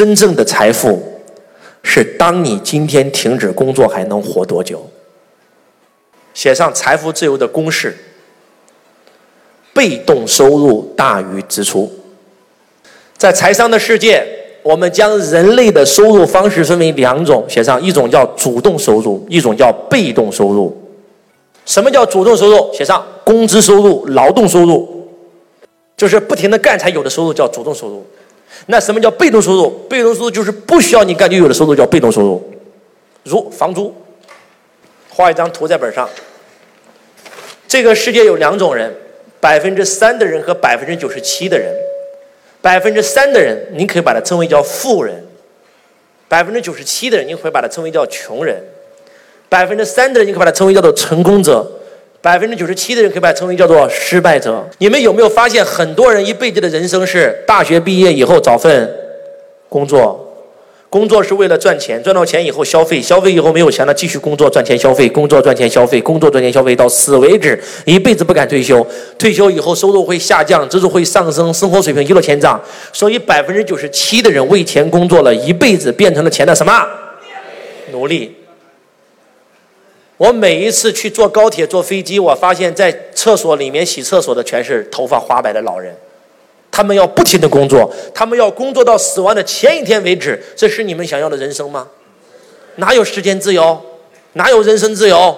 [0.00, 0.98] 真正的财富
[1.82, 4.88] 是当你今天停止工作还能活多久。
[6.32, 7.94] 写上财富自由的公式：
[9.74, 11.92] 被动收入大于支出。
[13.18, 14.26] 在财商的世界，
[14.62, 20.74] 我们将人类的收入方式分为两种，写上一种叫主动收入，一种叫被动收入。
[21.66, 22.72] 什么叫主动收入？
[22.72, 25.10] 写上工资收入、劳动收入，
[25.94, 28.02] 就是不停的干才有的收入叫主动收入。
[28.66, 29.70] 那什么叫被动收入？
[29.88, 32.52] 被动收入就是不需要你干就有的收入叫被动收入，
[33.24, 33.94] 如房租。
[35.08, 36.08] 画一张图在本上。
[37.68, 38.92] 这个世界有两种人，
[39.40, 41.74] 百分之三的人和百分之九十七的人。
[42.62, 45.14] 百分之三的人，你可以把它称为叫富人；
[46.28, 48.56] 百分之九十七的人，你可以把它称为叫穷人；
[49.48, 51.64] 百分之三的人，你可以把它称为叫做成功者；
[52.22, 54.68] 百分之九十七的人，可以把它称为叫做失败者。
[54.78, 58.94] 你们有没有发现，很多人一辈子的人生是大学毕业以后找份
[59.68, 60.26] 工作？
[60.90, 68.84] 工作是为了赚钱，赚到钱以后消费，消费以后没有钱了继续工作赚钱消费，工作赚钱消费，工作赚钱消费到死为止，一辈子不敢退休。
[69.16, 72.60] 退休以后收入会下降，支出会上升，生活水平一落千丈。
[72.92, 76.84] 所以百分之九十七的人为钱工作了一辈子，变成了钱的什么？
[77.92, 78.39] 奴隶。
[80.20, 85.96] 我每一次去坐高铁、坐飞机，我发现在厕所里面洗厕所的全是头发花白的老人。
[86.70, 90.38] 他们要不停的工作，他们要工作到死亡的前一天为止。
[90.54, 91.88] 这是你们想要的人生吗？
[92.76, 93.80] 哪有时间自由？
[94.34, 95.34] 哪有人生自由？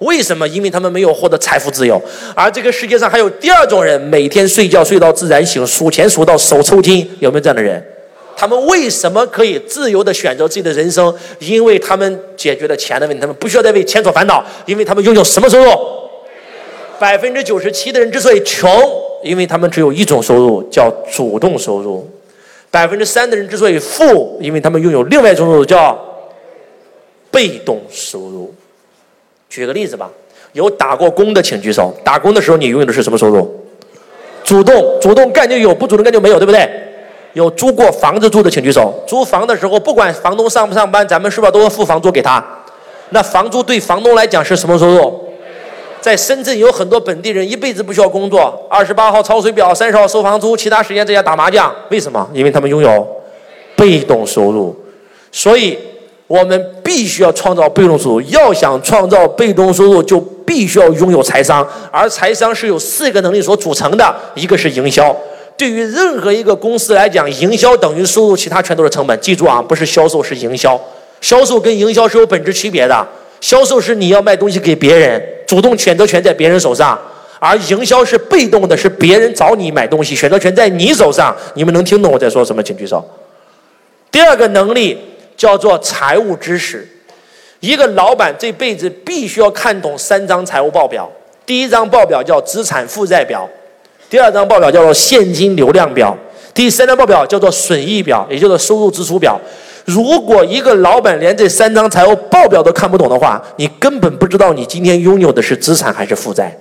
[0.00, 0.48] 为什么？
[0.48, 2.02] 因为他们没有获得财富自由。
[2.34, 7.08] 而这个世界上还有第二种人，每天睡觉睡到自然醒，数钱数到手抽筋。
[7.20, 7.80] 有没有这样的人？
[8.44, 11.12] 他们为什么可以自由的选择自己的人生？
[11.38, 15.70] 因为他们解决了钱的问题，他们不需要再为钱所烦恼，因为他们拥有什么收入？
[16.98, 18.70] 百分之九十七的人之所以穷。
[19.22, 22.06] 因为他们只有一种收入，叫主动收入。
[22.70, 25.98] 百分之三的人之所以富，因为他们拥有另外一种收入，叫
[27.30, 28.54] 被动收入。
[29.48, 30.10] 举个例子吧，
[30.52, 31.90] 有打过工的请举手。
[32.04, 33.64] 打工的时候你拥有的是什么收入？
[34.44, 36.68] 主动，主动干就有，不主动干就没有，对不对？
[37.34, 38.94] 有租过房子住的请举手。
[39.06, 42.42] 租房的时候，不管房东上不上班，咱们是不是都要付房租给他？
[43.10, 45.20] 那房租对房东来讲是什么收入？
[46.00, 51.74] 在深圳有很多本地人一辈子不需要工作，二十八号抄水表，三十号收房租，其他时间在家打麻将。
[51.90, 52.28] 为什么？
[52.32, 53.06] 因为他们拥有
[53.76, 54.76] 被动收入。
[55.32, 55.78] 所以，
[56.26, 58.20] 我们必须要创造被动收入。
[58.22, 61.66] 要想创造被动收入，就必须要拥有财商。
[61.90, 65.16] 而财商是由四个能力所组成的，一个是营销。
[65.56, 69.18] 对于任何一个公司来讲，营销等于收入，其他全都是成本。
[69.20, 70.80] 记住啊，不是销售，是营销。
[71.20, 73.06] 销售跟营销是有本质区别的。
[73.40, 76.98] 销售是你要卖东西给别人，主动选择权在别人手上；
[77.38, 81.34] 而营销是被动的，是别人找你买东西，选择权在你手上。
[81.54, 82.62] 你们能听懂我在说什么？
[82.62, 83.04] 请举手。
[84.10, 84.98] 第二个能力
[85.36, 86.88] 叫做财务知识。
[87.60, 91.10] 一个老板这辈子必须要看懂三张财务报表：
[91.46, 93.48] 第一张报表叫资产负债表，
[94.10, 96.16] 第二张报表叫做现金流量表，
[96.52, 99.40] 第三张报表叫做损益表，也就是收入支出表。
[99.84, 106.56] 如果一个老板连这三张财务报表都看不懂的话，你根本不知道你今天拥有的是资产还是负债。